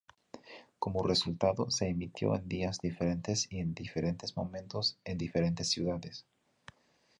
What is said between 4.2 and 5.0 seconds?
momentos